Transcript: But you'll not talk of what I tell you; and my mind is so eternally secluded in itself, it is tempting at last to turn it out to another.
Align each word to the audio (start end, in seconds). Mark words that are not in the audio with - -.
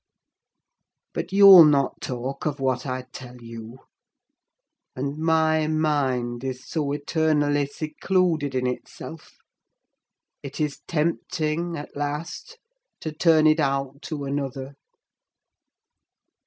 But 1.13 1.31
you'll 1.31 1.63
not 1.63 2.01
talk 2.01 2.47
of 2.47 2.59
what 2.59 2.87
I 2.87 3.03
tell 3.13 3.39
you; 3.39 3.81
and 4.95 5.19
my 5.19 5.67
mind 5.67 6.43
is 6.43 6.65
so 6.67 6.91
eternally 6.91 7.67
secluded 7.67 8.55
in 8.55 8.65
itself, 8.65 9.37
it 10.41 10.59
is 10.59 10.79
tempting 10.87 11.77
at 11.77 11.95
last 11.95 12.57
to 13.01 13.11
turn 13.11 13.45
it 13.45 13.59
out 13.59 14.01
to 14.09 14.23
another. 14.25 14.73